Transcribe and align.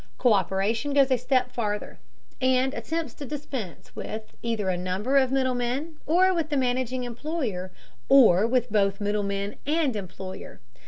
Co÷peration 0.17 0.95
goes 0.95 1.11
a 1.11 1.17
step 1.19 1.51
farther, 1.51 1.99
and 2.41 2.73
attempts 2.73 3.13
to 3.13 3.23
dispense 3.23 3.95
with 3.95 4.35
either 4.41 4.67
a 4.69 4.75
number 4.75 5.15
of 5.17 5.31
middlemen 5.31 5.97
or 6.07 6.33
with 6.33 6.49
the 6.49 6.57
managing 6.57 7.03
employer, 7.03 7.71
or 8.09 8.47
with 8.47 8.71
both 8.71 8.99
middlemen 8.99 9.57
and 9.67 9.95
employer. 9.95 10.59